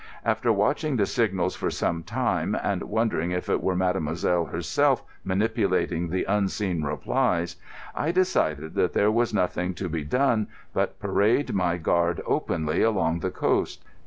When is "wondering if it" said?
2.81-3.61